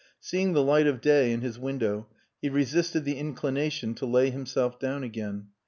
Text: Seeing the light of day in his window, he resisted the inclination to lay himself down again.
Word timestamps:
Seeing 0.19 0.53
the 0.53 0.63
light 0.63 0.87
of 0.87 0.99
day 0.99 1.31
in 1.31 1.41
his 1.41 1.59
window, 1.59 2.07
he 2.41 2.49
resisted 2.49 3.05
the 3.05 3.19
inclination 3.19 3.93
to 3.93 4.07
lay 4.07 4.31
himself 4.31 4.79
down 4.79 5.03
again. 5.03 5.49